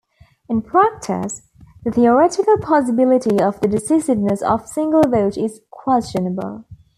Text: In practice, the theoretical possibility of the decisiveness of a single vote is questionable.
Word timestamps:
In 0.49 0.63
practice, 0.63 1.43
the 1.83 1.91
theoretical 1.91 2.57
possibility 2.57 3.39
of 3.39 3.59
the 3.61 3.67
decisiveness 3.67 4.41
of 4.41 4.63
a 4.63 4.67
single 4.67 5.03
vote 5.03 5.37
is 5.37 5.61
questionable. 5.69 6.65